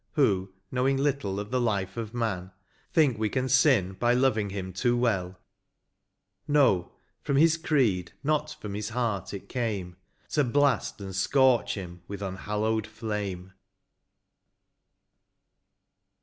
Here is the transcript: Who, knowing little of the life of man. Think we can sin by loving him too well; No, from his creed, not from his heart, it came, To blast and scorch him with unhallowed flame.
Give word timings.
Who, 0.13 0.51
knowing 0.71 0.97
little 0.97 1.39
of 1.39 1.51
the 1.51 1.61
life 1.61 1.95
of 1.95 2.11
man. 2.11 2.49
Think 2.91 3.19
we 3.19 3.29
can 3.29 3.47
sin 3.47 3.93
by 3.93 4.15
loving 4.15 4.49
him 4.49 4.73
too 4.73 4.97
well; 4.97 5.37
No, 6.47 6.93
from 7.21 7.35
his 7.37 7.55
creed, 7.55 8.11
not 8.23 8.55
from 8.59 8.73
his 8.73 8.89
heart, 8.89 9.31
it 9.31 9.47
came, 9.47 9.97
To 10.29 10.43
blast 10.43 10.99
and 11.01 11.15
scorch 11.15 11.75
him 11.75 12.01
with 12.07 12.23
unhallowed 12.23 12.87
flame. 12.87 13.53